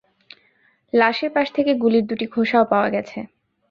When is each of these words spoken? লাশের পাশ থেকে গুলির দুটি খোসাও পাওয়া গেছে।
লাশের 0.93 1.29
পাশ 1.35 1.47
থেকে 1.55 1.71
গুলির 1.73 2.05
দুটি 2.09 2.25
খোসাও 2.33 2.65
পাওয়া 2.71 2.89
গেছে। 2.89 3.19